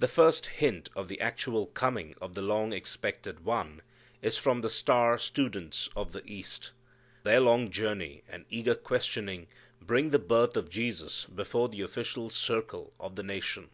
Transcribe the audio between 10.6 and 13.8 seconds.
Jesus before the official circle of the nation.